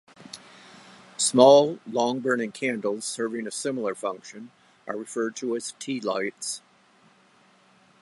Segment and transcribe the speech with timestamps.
[1.17, 4.49] Small long-burning candles serving a similar function
[4.87, 6.61] are referred to as "tealights".